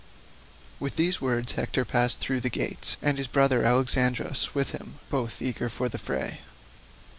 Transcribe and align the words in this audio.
With 0.79 0.95
these 0.95 1.21
words 1.21 1.51
Hector 1.51 1.85
passed 1.85 2.17
through 2.19 2.39
the 2.39 2.49
gates, 2.49 2.97
and 3.03 3.19
his 3.19 3.27
brother 3.27 3.61
Alexandrus 3.63 4.55
with 4.55 4.71
him, 4.71 4.95
both 5.11 5.43
eager 5.43 5.69
for 5.69 5.89
the 5.89 5.99
fray. 5.99 6.39